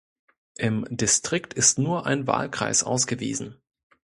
Im 0.57 0.87
Distrikt 0.89 1.53
ist 1.53 1.77
nur 1.77 2.07
ein 2.07 2.25
Wahlkreis 2.25 2.81
ausgewiesen. 2.83 3.61